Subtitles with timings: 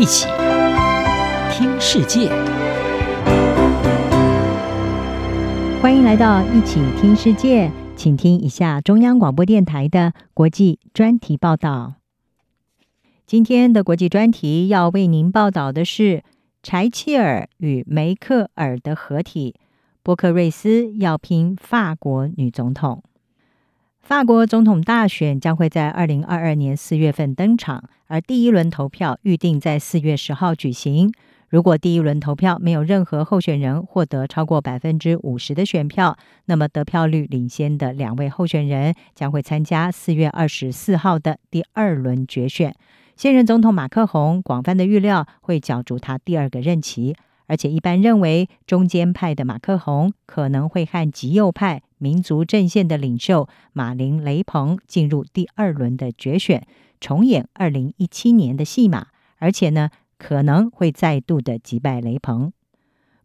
[0.00, 0.26] 一起
[1.52, 2.30] 听世界，
[5.82, 11.96] 欢迎来到一起听世界，请听一下中央广播电台的国际专题报道。
[13.26, 16.24] 今天的国际专题要为您报道的是
[16.62, 19.54] 柴契尔与梅克尔的合体，
[20.02, 23.02] 波克瑞斯要拼法国女总统。
[24.02, 31.12] 法国总统大选将会在二零二二年四月份登场，而第一轮投票预定在四月十号举行。
[31.48, 36.16] 如果第一轮投票没有任何候选人获得超过百分之五十的选票，
[36.46, 42.74] 那么得票率领先的两位候选人将会参加四月二十四号的第二轮决选。
[43.16, 47.14] 现任总统马克宏广泛的预料会角逐他第二个任期。
[47.50, 56.64] 而且一般认为，中间派的马克宏可能会和极右派民族阵线的领袖马林·雷鹏进入第二轮的决选，
[57.00, 59.08] 重演二零一七年的戏码。
[59.38, 62.52] 而且呢，可能会再度的击败雷鹏。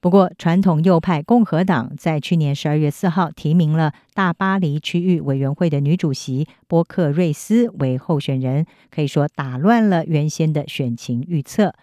[0.00, 11.74] 不过，传统右派共和党在去年十二月四号提名了大巴黎区域委员会的女主席波克瑞斯为候选人，可以说打乱了原先的选情预测。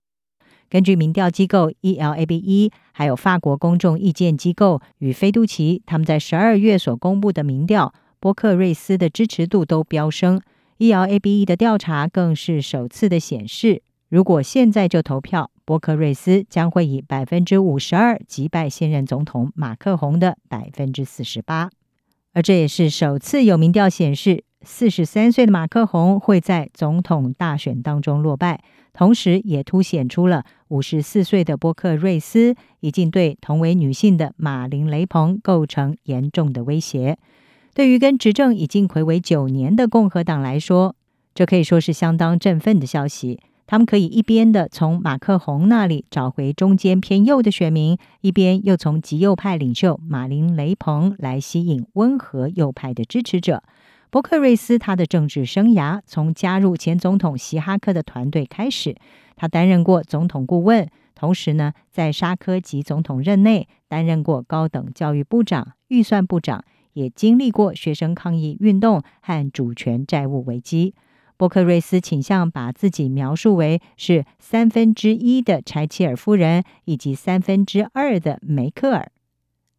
[0.72, 10.39] 根据民调机构 ELABE，还有法国公众意见机构与菲杜奇，他们在十二月所公布的民调，波克瑞斯的支持度都飙升。
[10.77, 21.69] ELABE 的调查更是首次的显示，如果现在就投票，波克瑞斯将会以百分之五十二击败现任总统马克宏的百分之四十八，
[22.31, 28.64] 而这也是首次有民调显示，四十三岁的马克宏会在总统大选当中落败。
[28.94, 37.17] 同时，也凸显出了五十四岁的波克瑞斯已经对同为女性的马林·雷朋构成严重的威胁。
[37.73, 40.94] 对于跟执政已经魁违九年的共和党来说，
[41.34, 43.39] 这可以说是相当振奋的消息。
[43.66, 53.64] 他们可以一边的从马克宏那里找回中间偏右的选民，一边又从极右派领袖马林·雷朋来吸引温和右派的支持者。
[54.11, 58.98] 波克瑞斯他的政治生涯从加入前总统希哈克的团队开始，
[59.38, 60.86] 他担任过总统顾问，
[61.16, 70.94] 同时呢，在沙科吉总统任内担任过高等教育部长、预算部长，也经历过学生抗议运动和主权债务危机。
[71.38, 79.10] 波克瑞斯倾向把自己描述为是三分之一的柴切尔夫人以及三分之二的梅克尔。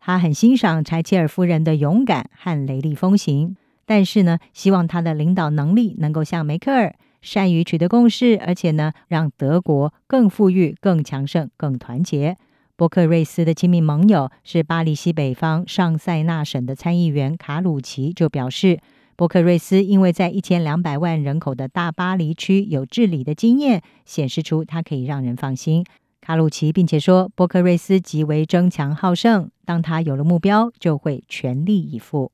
[0.01, 3.57] 他很欣赏柴切尔夫人的勇敢和雷厉风行。
[3.85, 12.37] 但是呢，希望他的领导能力能够像梅克尔，善于取得共识，而且呢，让德国更富裕、更强盛、更团结。
[12.75, 18.81] 波克瑞斯的亲密盟友是巴黎西北方上塞纳省的参议员卡鲁奇，就表示，
[19.15, 25.85] 波克瑞斯因为在一千两百万人口的大巴黎区有治理的经验，显示出他可以让人放心。
[26.21, 32.33] 卡鲁奇并且说，波克瑞斯极为争强好胜，当他有了目标，就会全力以赴。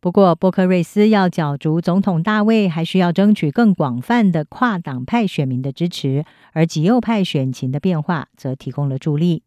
[0.00, 6.24] 不过，波克瑞斯要角逐总统大位，还需要争取更广泛的跨党派选民的支持，
[6.54, 9.42] 而极右派选情的变化则提供了助力。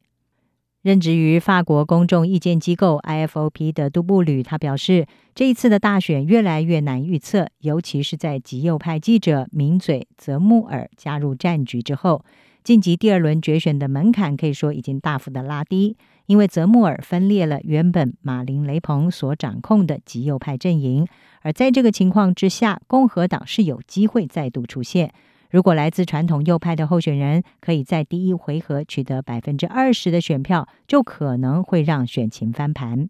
[0.83, 12.23] 任职于法国公众意见机构 IFOP 的杜布吕他表示，这一次的大选越来越难预测，尤其是在极右派记者名嘴泽穆尔加入战局之后，
[12.63, 15.97] 晋级第二轮决选的门槛可以说已经大幅的拉低。
[16.25, 21.07] 因为泽穆尔分裂了原本马林·雷朋所掌控的极右派阵营，
[21.41, 25.13] 而在这个情况之下，共和党是有机会再度出现。
[25.49, 33.09] 如果来自传统右派的候选人可以在第一回合取得百分之二十的选票，就可能会让选情翻盘。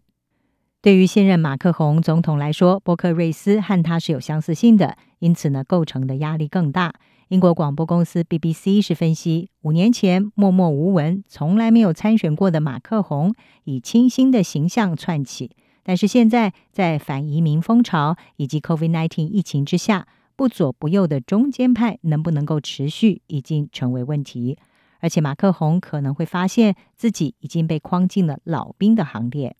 [0.82, 6.92] 对于现任马克宏总统来说，波克瑞斯和他是有相似性的，因此呢，构成的压力更大。
[7.28, 15.50] 英国广播公司 BBC 是分析，五年前默默无闻、从来没有参选过的马克宏以清新的形象窜起，
[15.82, 24.58] 但是现在在反移民风潮以及 COVID-19 疫情之下，不左不右的中间派能不能够持续，已经成为问题。
[25.00, 29.56] 而且马克宏可能会发现自己已经被框进了老兵的行列。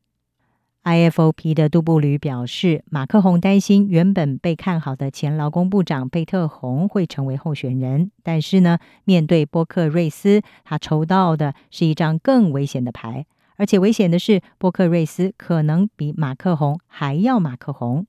[0.85, 13.25] IFOP 的杜布吕表示，马克宏担心原本被看好的前劳工部长贝特洪会成为候选人，但是呢，面对波克瑞斯，他抽到的是一张更危险的牌，
[13.57, 18.07] 而且危险的是，波克瑞斯可能比马克宏还要马克宏。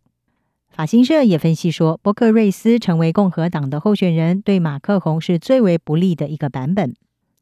[0.69, 6.94] 法新社也分析说，波克瑞斯成为共和党的候选人，对马克宏是最为不利的一个版本。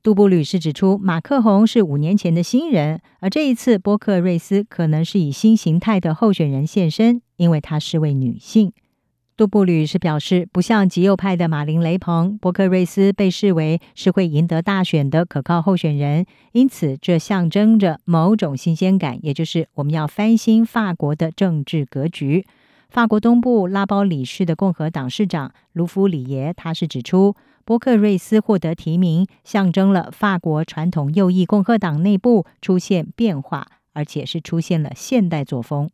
[0.03, 8.73] 杜布吕是指出，马克宏是五年前的新人，而这一次波克瑞斯可能是以新形态的候选人现身，因为她是位女性。
[9.37, 22.45] 杜布吕是表示，不像极右派的马林·雷朋，波克瑞斯被视为是会赢得大选的可靠候选人，因此这象征着某种新鲜感，也就是我们要翻新法国的政治格局。
[22.89, 27.35] 法国东部拉包里市的共和党市长卢夫里耶，他是指出，
[27.65, 35.89] 波克瑞斯获得提名，象征了法国传统右翼共和党内部出现变化，而且是出现了现代作风。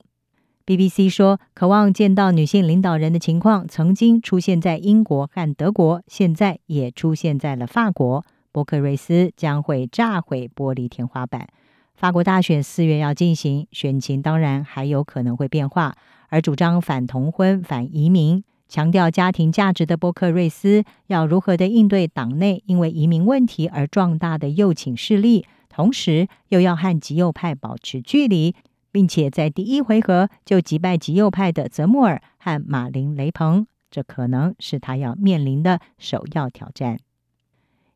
[0.65, 8.25] BBC 说，渴望见到女性领导人的情况曾经出现在英国和德国，现在也出现在了法国。
[8.51, 11.47] 波克瑞斯将会炸毁玻璃天花板。
[11.95, 15.95] 法国大选四月要进行，选情当然还有可能会变化。
[16.29, 28.55] 而主张反同婚、反移民、强调家庭价值的波克瑞斯，要如何的应对党内因为移民问题而壮大的右倾势力，同时又要和极右派保持距离？
[28.91, 36.99] 并且在第一回合就击败极右派的泽穆尔和马林·雷鹏，这可能是他要面临的首要挑战。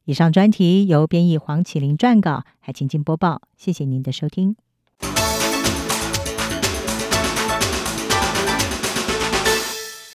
[0.06, 3.42] 以上专题由编译黄启林撰稿，海清清播报。
[3.56, 4.56] 谢谢您的收听。